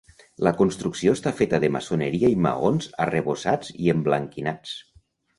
[0.45, 4.73] La construcció està feta de maçoneria i maons arrebossats i emblanquinats.